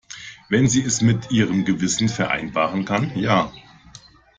[0.49, 3.53] Wenn sie es mit ihrem Gewissen vereinbaren kann, ja.